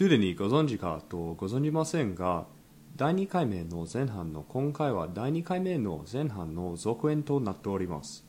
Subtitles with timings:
[0.00, 2.46] すでにご存知かとご存じませんが
[2.96, 8.24] 第2回目の前半の今回は第2回目の前半の続編となっております。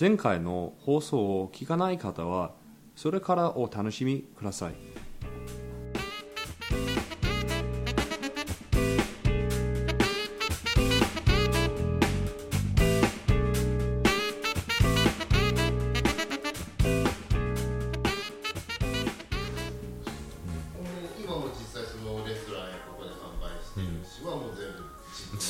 [0.00, 2.52] 前回の放送を聞かない方は
[2.96, 4.99] それからお楽しみください。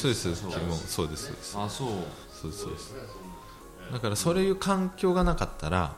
[0.00, 0.86] そうですそうです。
[0.94, 1.56] そうですそうです。
[1.58, 1.88] あそう。
[2.32, 2.94] そうですそうです。
[3.92, 5.94] だからそういう環境がなかったら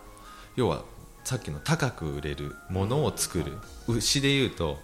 [0.56, 0.82] 要は
[1.24, 3.52] さっきの高く売れるものを作る。
[3.86, 4.78] 牛でいうと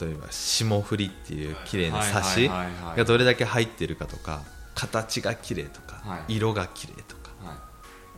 [0.00, 4.42] 例えば霜降りっていう綺麗なサシがどれだけ入ってるかとか
[4.74, 6.36] 形が綺麗とか、はい。
[6.36, 7.30] 色が綺麗とか。
[7.42, 7.56] はい。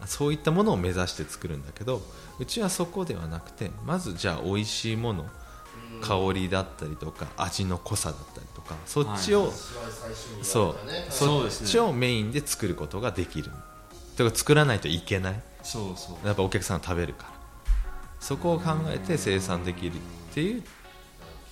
[0.06, 2.00] そういったものを目指して作るんだけど
[2.38, 5.26] うちはそこではなくてまずじゃあ美味しいもの
[6.00, 9.74] 香りだったりとか味の濃さだったりとかそっちを、はいそ
[10.34, 10.42] う。
[10.42, 10.76] そっ
[11.10, 11.68] そうですね。
[11.68, 13.50] ちをメインで作ることができる。
[13.50, 15.42] だから作らないといけない。
[15.62, 16.26] そうそう。
[16.26, 17.30] やっぱお客さんが食べるから。
[18.20, 19.98] そこを考えて生産できるっ
[20.34, 20.62] ていう。
[20.62, 20.68] 休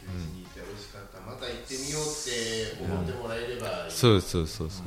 [0.06, 1.20] 日に行って美味しかった。
[1.30, 3.90] また行ってみようって思ってもらえればいい。
[3.90, 4.86] そうそうそうそう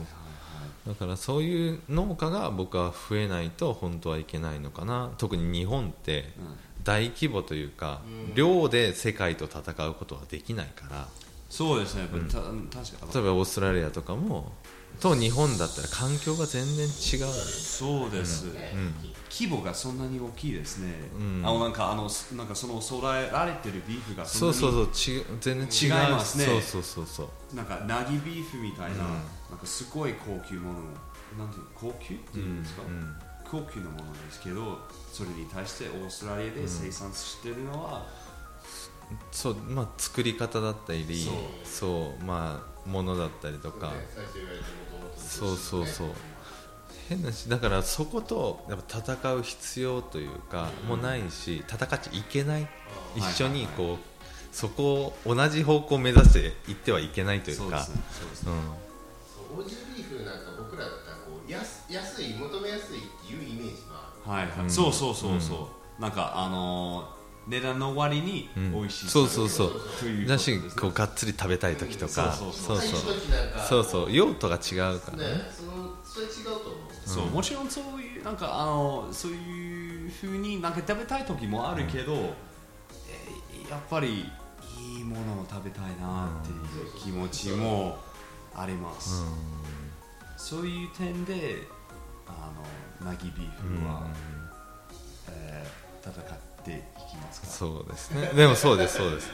[0.87, 5.11] だからそういう農家が僕は増えないと本当はいけないのかな。
[5.17, 6.25] 特に日本って
[6.83, 8.01] 大規模というか
[8.33, 11.07] 量で世界と戦うことはできないから。
[11.49, 14.53] そうですね、た確か例えばオーストラリアとかも
[14.99, 16.89] と日本だったら環境が全然違
[17.23, 18.45] うそうです、
[19.29, 21.45] 規模がそんなに大きいですね、ん。
[21.45, 26.45] あのなんかあのなんかその育てられてるビーフがそんなにそうそうそうち全然違いますね。
[26.45, 27.55] そうそうそうそう。
[27.55, 30.79] なんかナギビーフみたいな,、なんかすごい高級もの
[31.37, 33.15] なんていうの高級っていうんですか、うん
[33.51, 34.79] 高級なものですけど
[35.11, 38.07] それに対してオーストラリアで生産してるのは、
[39.29, 41.33] そうまあ作り方だったりそう。
[41.65, 43.93] そうまあものだったりとか、
[45.17, 46.07] そうそうそう。
[47.09, 52.67] 変なしだからそことやっぱ戦う必要というか、もうないし戦っちゃいけない。
[53.15, 53.99] 一緒にこう、はい
[54.51, 56.39] そこを同じ方向を目指して
[56.69, 57.87] いってはいけないというか。
[59.53, 64.49] オージービーフなんか僕らだったらこう安安い求めやすいっていうイメージはある。
[64.49, 68.71] はいはい、そうそうそうそう、なんかあのー値段の割にうん。
[68.73, 69.81] 美味しい、そうそうそう。
[69.99, 72.53] というだしこうがっつり食べたい時とか、うんそう。
[72.53, 73.83] そうそう。
[73.83, 75.23] そう用途が違うからね。
[75.35, 76.91] ねそのそれ違うと思う。
[77.05, 82.31] そうもちろんそういうなんかあのそういうふうになんか食べたい時もあるけど、えー
[83.69, 84.25] やっぱり
[84.77, 87.97] いいものを食べたいなっていう気持ちも
[88.53, 89.23] あります、
[90.35, 91.59] そういう点で
[92.27, 92.51] あ
[93.01, 94.07] のナギビーフは、
[95.29, 96.73] えー戦ってい
[97.09, 97.47] きますか？
[97.47, 98.27] そうですね。
[98.35, 99.29] でもそうですそうです。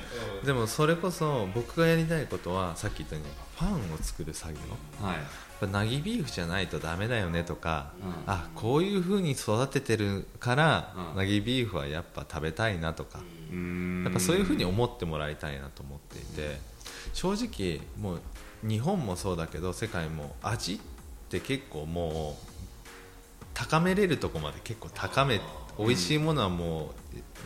[0.45, 4.59] でもそれこそ僕がやりたいことはさっき言ったようにファンを作る作業。
[5.05, 5.15] はい。
[5.15, 5.23] やっ
[5.59, 8.13] ぱナギビーフじゃないとダメだよねとか、うん。
[8.31, 11.17] あこういう風に育ててるから、うん。
[11.17, 13.19] ナギビーフはやっぱ食べたいなとか、
[13.51, 14.03] うーん。
[14.03, 16.59] やっぱそういう風に思ってもらいたいなと思っていて
[17.13, 18.21] 正直もう
[18.63, 20.79] 日本もそうだけど世界も味っ
[21.29, 25.41] て結構もう高めれるとこまで結構高め
[25.79, 26.93] 美味しいものはも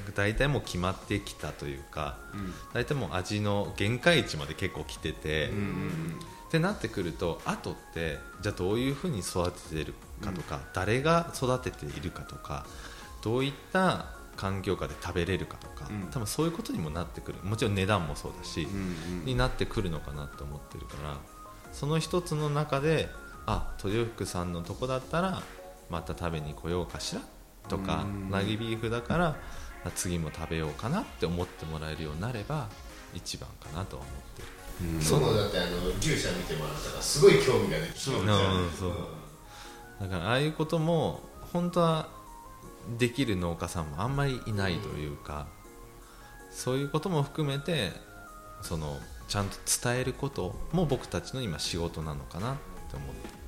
[0.08, 2.53] う大体もう決まってきたというかうん。
[2.74, 12.66] 大体もう味の限界値まで結構来てて、うんうんってなってくると後ってじゃあどういうふうに育ててるかとか、誰が育てているかとか
[13.22, 16.09] どういった環境下で食べれるかとか、うん。
[16.12, 17.40] 多分そういうことにもなってくる。
[17.44, 19.25] もちろん値段もそうだし、うんうん。
[19.25, 21.18] になってくるのかなと思ってるから
[21.72, 23.08] その一つの中で
[23.46, 25.42] あ豊福さんのとこだったら
[25.90, 27.22] また食べに来ようかしら
[27.68, 28.30] とかうん。
[28.30, 29.38] なぎビーフだから
[29.86, 32.70] あ次も食べようかなって思ってもらえるようになれば
[33.14, 34.48] 一番かなとは思ってる。
[35.02, 38.92] そうだってあの牛舎見てもらったらすごい興味が出てきてそううんそう。
[40.00, 41.22] だからああいうことも
[41.54, 42.10] 本当は
[42.98, 45.46] できる農家さんもあんまりいないというか、
[46.50, 47.92] そういうことも含めて
[48.62, 48.98] その
[49.28, 52.56] ちゃんと伝えることも僕たちの今仕事なのかなっ
[52.90, 53.41] て思って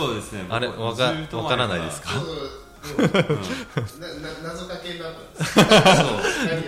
[0.00, 0.46] そうですね。
[0.48, 2.10] あれ僕わかわからないですか？
[4.42, 5.32] 謎かけになったん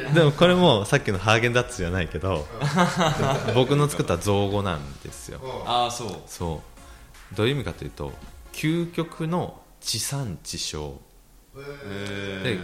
[0.02, 2.46] ですでもこれもさっきのハーゲンダッツじゃないけど
[3.54, 5.40] 僕の作った造語なんですよ。
[5.66, 6.08] ああそう。
[6.26, 6.62] そ
[7.32, 7.34] う。
[7.34, 8.12] どういう意味かというと
[8.52, 10.94] 究極の地産地消。
[11.58, 12.58] へで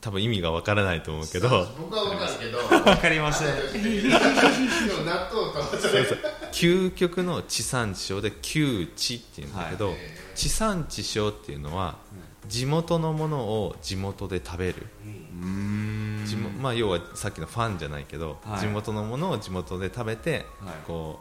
[0.00, 1.66] 多分意味がわからないと思うけど。
[1.78, 2.58] 僕は分かるけど。
[2.90, 3.48] わかりません。
[3.72, 4.10] で
[4.94, 5.43] も納豆
[6.52, 9.96] 究極の地産地消で窮地っていうんだけど、はい。
[10.34, 11.96] 地産地消っていうのは
[12.48, 16.24] 地元のものを地元で食べる、うーん。
[16.60, 18.60] まあ、要はさっきのファンじゃないけど、はい。
[18.60, 20.74] 地元のものを地元で食べて、はい。
[20.86, 21.20] こ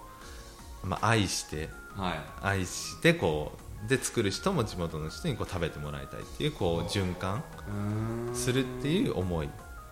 [0.84, 2.20] うまあ、愛してはい。
[2.42, 3.54] 愛してこ
[3.86, 7.44] うで作る人も地元の人にこう食べてもらいたいっていうこう循環
[8.34, 9.50] するっていう思い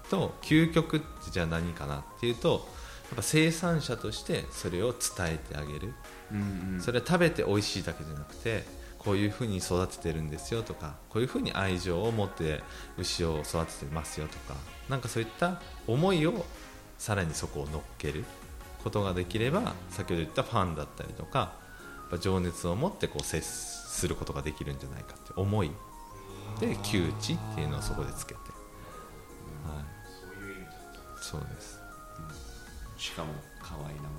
[0.10, 2.81] と究極ってじゃあ何かなっていうとや
[3.14, 5.94] っぱ生産者としてそれを伝えてあげる。
[6.32, 6.82] うんうん。
[6.82, 8.64] それは食べて美味しいだけじゃなくて
[9.04, 12.62] こういうふうに育ててるんですよとかこういうふうに愛情を持って
[13.00, 14.56] 牛を育ててますよとか
[14.90, 16.46] なんかそういった思いを
[17.00, 18.24] さらにそこを乗っける
[18.84, 21.46] ことができれば先ほど言ったファンだったりとかや
[22.08, 25.72] っぱ情熱を持ってこう接することができるんじゃないかって思い。
[26.60, 28.40] で窮地っていうのをそこでつけて、
[29.64, 29.86] はい、
[30.30, 30.72] そういう意味だ
[31.22, 31.80] そうです
[33.02, 34.12] しかも可愛い名前。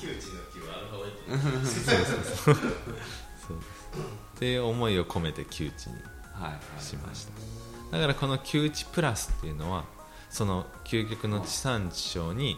[0.00, 1.66] 窮地の木はアルファベット
[3.46, 3.68] そうです。
[4.36, 5.92] っていう思いを込めて窮地に
[6.32, 7.32] はいはいしました。
[7.92, 9.84] だからこの窮地プラスっていうのは
[10.30, 12.56] その究極の地産地消に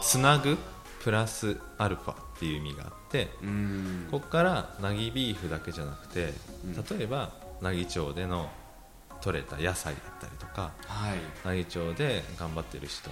[0.00, 0.58] つなぐ
[1.04, 3.28] プラスアルファっていう意味があって
[4.10, 6.34] ここからナギビーフだけじゃなくて
[6.64, 6.74] うん。
[6.74, 7.30] 例えば
[7.60, 8.50] 奈義町での
[9.22, 11.18] 取れた野菜だったりとかはい。
[11.42, 13.08] 奈義町で頑張ってる人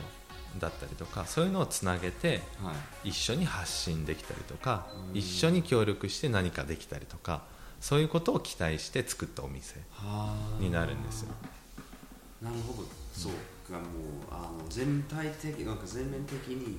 [0.59, 2.73] だったりとかそういうのをつなげては
[3.05, 3.11] い。
[3.11, 5.19] 一緒に発信できたりとかうん。
[5.19, 7.43] 一緒に協力して何かできたりとか
[7.81, 10.63] そういうことを期待して作ったお店はあ。
[10.63, 11.29] になるんですよ。
[12.43, 12.89] なるほど。
[13.15, 13.33] そう。
[13.71, 13.87] がもう
[14.31, 16.79] あの全体的なんか全面的に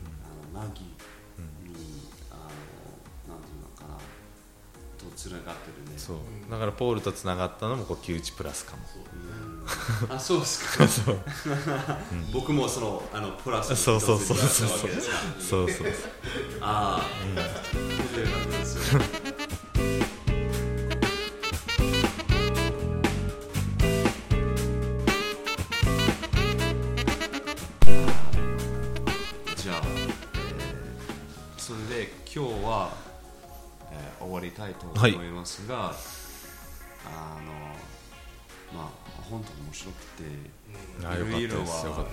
[0.54, 2.11] あのナギに、
[5.22, 5.98] つながってるね。
[5.98, 6.18] そう。
[6.50, 8.84] だからポールとつながったのもこう木内プラスかも。
[10.10, 10.16] うん。
[10.16, 10.88] あそうですか。
[10.90, 11.20] そう。
[12.34, 14.48] 僕もそのあのプラスそうそうそうそう。
[14.48, 15.18] 一つになったわけですか。
[15.40, 15.88] そうそう
[16.62, 17.06] ああ、
[17.72, 18.22] そう。
[18.22, 19.21] いう感じですよ
[34.42, 35.94] りたいと思いますが、
[37.06, 37.52] あの
[38.78, 38.90] まあ
[39.30, 40.28] 本当に面白くてい
[41.32, 42.06] ろいろは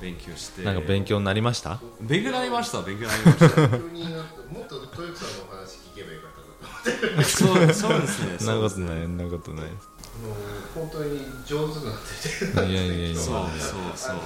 [0.00, 0.62] 勉強して。
[0.62, 1.80] なんか勉強になりました？
[2.00, 3.46] 勉強になりました勉強になりました。
[3.60, 7.24] もっとさんのお話聞けばよかったなと思って。
[7.24, 8.46] そうそうですね。
[8.46, 10.34] なことないそんなことないもう
[10.74, 13.16] 本当に上手になってていやいやいや。
[13.20, 14.16] そうそうそう。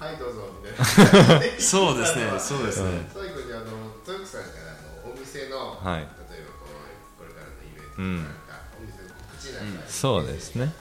[0.00, 0.84] はいどうぞみたいな。
[1.60, 2.22] そうですね。
[2.38, 3.08] そうですね。
[3.14, 3.64] 最後にあの
[4.06, 4.72] 豊福さんから
[5.04, 6.08] あのお店の、はい
[8.02, 8.32] なんか
[8.80, 10.72] お店の告知なんか、そうですね。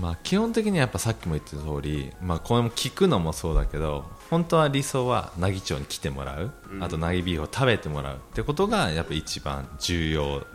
[0.00, 6.82] まあ基本的にはやっぱさっきも言った通り、まあ、これも聞くのもそうだけど本当は理想は奈義町に来てもらう、うん。
[6.82, 10.46] あと奈義ビーフを食べてもらうってことがやっぱ一番重要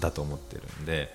[0.00, 1.14] だと思ってるんで。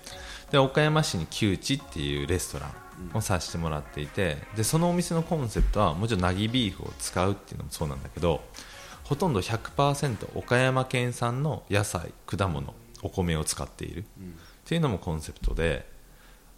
[0.50, 2.66] で岡山市に木内っていうレストラ
[3.14, 8.42] ンをさせてもらっていてでそのお店のコンセプトはもちろん奈義ビーフを使うっていうのもそうなんだけど
[9.04, 12.74] ほとんど100%岡山県産の野菜果物
[13.06, 14.00] お米を使っている。
[14.00, 14.04] っ
[14.64, 15.88] ていうのもコンセプトで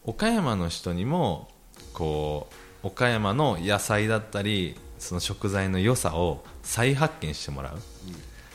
[0.04, 1.48] 岡山の人にも
[1.92, 2.48] こ
[2.82, 7.78] う岡山の野菜だったりその食材の良さを再発見してもらう、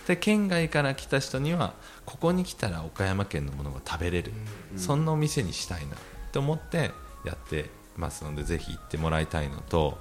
[0.08, 1.74] で県外から来た人には
[2.06, 4.34] ここに来たら岡山県のものが食べれる、
[4.76, 5.96] そんなお店にしたいな。
[5.96, 6.00] っ
[6.32, 6.92] て思って
[7.24, 10.00] やってますのでぜひ行ってもらいたいのと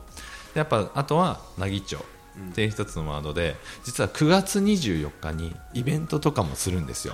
[0.55, 1.99] やっぱあとは奈義町。
[2.51, 7.13] っていう一つのワードで実は9月24日にイベントとかもするんですよ、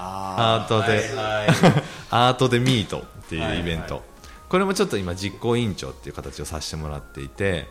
[0.00, 1.14] アートで。
[1.16, 1.48] はい。
[2.10, 4.02] アートでミートっていうイベント、
[4.48, 7.68] これもちょっと今実行委員長っていう形をさせてもらっていて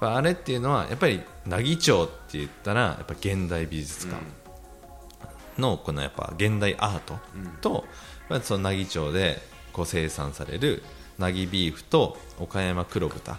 [0.00, 4.22] あれっていうのはやっぱり奈義町って言ったらやっぱ現代美術館
[5.58, 7.18] のこのやっぱ現代アート
[7.60, 7.84] と、
[8.30, 9.38] やっぱその奈義町で
[9.72, 10.82] こう生産される
[11.18, 13.36] 奈義ビーフと岡山黒豚っ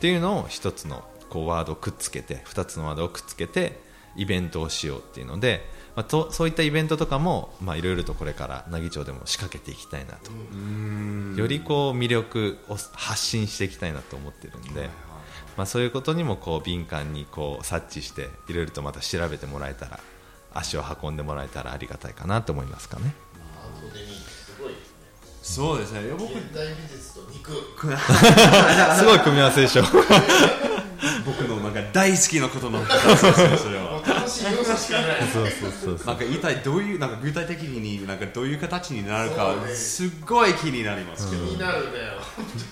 [0.00, 3.80] ていうのを一つのこうワードをくっつけて2つのワードをくっつけて
[4.16, 5.62] イベントをしようっていうので、
[5.96, 14.88] まあ、とそういったイベントとかもまあいろいろとこれから奈義町でも仕掛けていきたいなと、よりこう魅力を発信していきたいなと思ってるんで、
[15.56, 20.00] まあ、そういうことにもこう敏感にこう察知していろいろとまた調べてもらえたら
[20.52, 23.14] 足を運んでもらえたらありがたいかなと思いますかね。
[25.42, 26.00] そうですね。
[26.18, 27.52] 僕現代美術と肉
[28.96, 29.82] すごい組み合わせでしょ
[31.26, 33.83] 僕のなんか大好きなことの一つですよそれは。
[34.74, 36.06] もう楽しかないそうそうそうそう。
[36.06, 39.74] なんか一体どういうなんか具体的になんかどういう形になるかそうね。
[39.74, 41.90] すっごい気になりますけど、気になるね。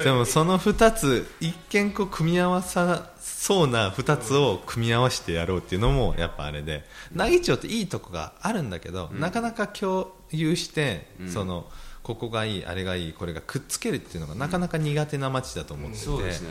[0.03, 11.67] でもその2つ一見こう組み合わさそうな2つを組み合わせてやろうっていうのもやっぱあれで奈義町っていいとこがあるんだけど、なかなか共有して、その
[12.03, 16.49] ここがいいあれがいいこれがくっつけるっていうのがなかなか苦手な町だと思ってて、そうですね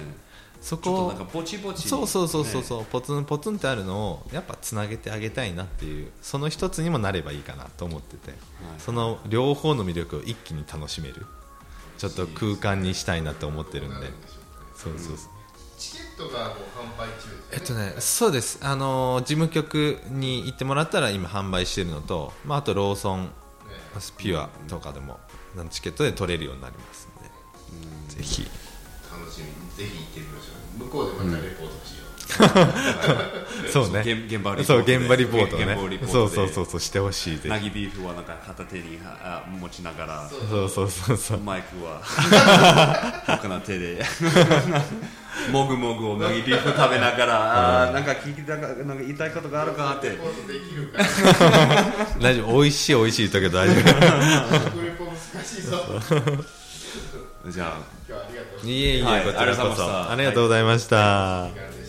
[0.61, 6.11] そこちょっとなんかぼちぼちそうそうそうそうねそう、ポツンポツンってあるのをやっぱつなげてあげたいなっていう。
[6.21, 8.33] その一つにもなればいいかなと思ってて、
[8.77, 11.25] その両方の魅力を一気に楽しめる。
[11.97, 14.07] ちょっと空間にしたいなって思ってるんで。
[14.07, 14.13] ね
[14.75, 15.41] そうそうそう。
[15.77, 16.57] チケットがもう
[16.97, 23.31] 販売中えっとね、そうです、あのー事務局に行ってもらったら今販売してるのと、まあ、あとローソンね。
[24.17, 25.19] ピュアとかでも
[25.71, 27.29] チケットで取れるようになりますので、
[28.15, 28.47] ぜひ
[29.31, 30.83] 楽しみにぜひ行ってみましょう。
[30.83, 33.99] 向こうでまたレポートしよう、 そうね。
[33.99, 34.93] 現現場リポートで。
[34.93, 35.99] そう現場リポートね。
[36.07, 40.29] そうそうそうそうしてほしいぜナギビーフはなんか片手にあ持ちながら。
[40.29, 41.39] そうひそうそうそうそう。
[41.39, 42.01] マイクは。
[43.25, 44.03] 他の手で。
[45.49, 50.09] もぐもぐをナギビーフ食べながら、あーなんか聞きたかなんか言いたいことがあるかって。
[50.09, 51.05] レポートできるから。
[52.19, 52.61] 大丈夫。
[52.61, 55.77] 美味しい美味しいだけど大丈食レポ難しいぞ。
[57.49, 58.01] じゃあ
[58.63, 60.09] いえいえ、はいこちらこそ。
[60.11, 61.80] ありがとうございましたありがとうございました、時間で